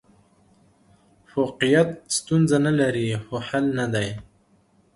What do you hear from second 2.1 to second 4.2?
ستونزه نه لري، خو حل نه دی.